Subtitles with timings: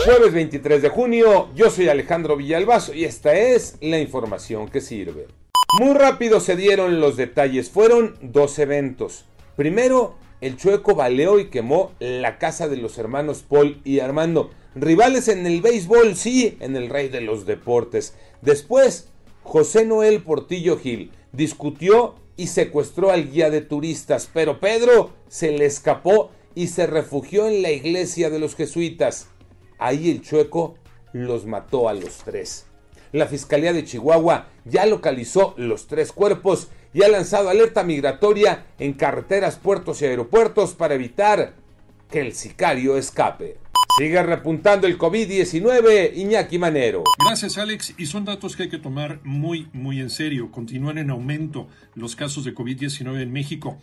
[0.00, 5.28] Jueves 23 de junio, yo soy Alejandro Villalbazo y esta es la información que sirve.
[5.78, 7.70] Muy rápido se dieron los detalles.
[7.70, 9.26] Fueron dos eventos.
[9.56, 14.50] Primero, el Chueco baleó y quemó la casa de los hermanos Paul y Armando.
[14.74, 18.16] Rivales en el béisbol, sí, en el rey de los deportes.
[18.40, 19.08] Después,
[19.44, 25.66] José Noel Portillo Gil discutió y secuestró al guía de turistas, pero Pedro se le
[25.66, 29.28] escapó y se refugió en la iglesia de los jesuitas.
[29.84, 30.76] Ahí el chueco
[31.12, 32.66] los mató a los tres.
[33.10, 38.92] La Fiscalía de Chihuahua ya localizó los tres cuerpos y ha lanzado alerta migratoria en
[38.92, 41.54] carreteras, puertos y aeropuertos para evitar
[42.08, 43.58] que el sicario escape.
[43.98, 47.04] Sigue repuntando el COVID-19, Iñaki Manero.
[47.18, 47.92] Gracias, Alex.
[47.98, 50.50] Y son datos que hay que tomar muy, muy en serio.
[50.50, 53.78] Continúan en aumento los casos de COVID-19 en México.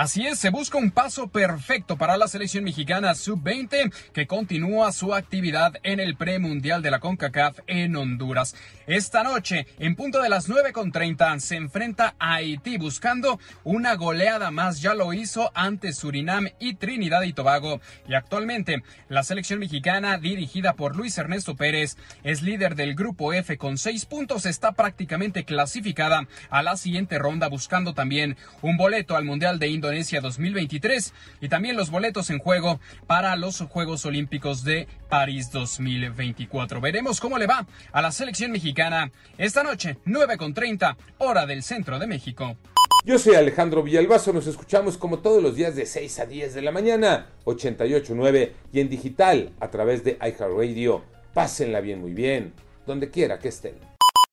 [0.00, 5.14] Así es, se busca un paso perfecto para la selección mexicana sub-20 que continúa su
[5.14, 8.56] actividad en el premundial de la CONCACAF en Honduras.
[8.86, 14.80] Esta noche, en punto de las 9.30, se enfrenta a Haití buscando una goleada más.
[14.80, 17.82] Ya lo hizo ante Surinam y Trinidad y Tobago.
[18.08, 23.58] Y actualmente, la selección mexicana, dirigida por Luis Ernesto Pérez, es líder del grupo F
[23.58, 24.46] con seis puntos.
[24.46, 29.89] Está prácticamente clasificada a la siguiente ronda, buscando también un boleto al Mundial de Indonesia
[29.90, 32.78] Indonesia 2023 y también los boletos en juego
[33.08, 36.80] para los Juegos Olímpicos de París 2024.
[36.80, 41.64] Veremos cómo le va a la selección mexicana esta noche, 9 con 30, hora del
[41.64, 42.56] centro de México.
[43.04, 46.62] Yo soy Alejandro Villalbazo, nos escuchamos como todos los días de 6 a 10 de
[46.62, 51.02] la mañana, 88.9 y en digital a través de iHeartRadio.
[51.34, 52.52] Pásenla bien, muy bien,
[52.86, 53.89] donde quiera que estén.